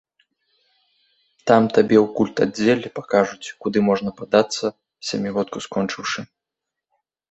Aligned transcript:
Там 1.51 1.67
табе 1.75 1.97
ў 2.05 2.07
культаддзеле 2.17 2.87
пакажуць, 2.97 3.53
куды 3.67 3.77
можна 3.91 4.09
падацца, 4.23 4.65
сямігодку 5.13 5.57
скончыўшы. 5.71 6.21